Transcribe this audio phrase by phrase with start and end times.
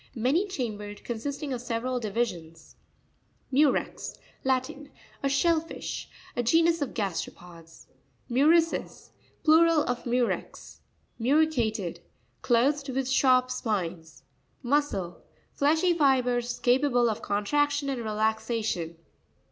[0.15, 2.75] Many chambered; consisting of several divisions.
[3.51, 4.89] Mu'rex.— Latin.
[5.21, 7.85] A shell fish, A genus of gasteropods.
[8.27, 10.81] Mvu'ricres.—Plural of Murex.
[11.19, 11.99] Mo'ricarep.—
[12.41, 14.23] Clothed with sharp spines.
[14.63, 18.97] Mo'scrr.—Fleshy fibres capable of contraction and relaxation.